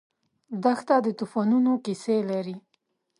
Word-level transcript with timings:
دښته 0.63 0.95
د 1.05 1.07
توفانونو 1.19 1.71
کیسې 1.85 2.17
لري. 2.31 2.57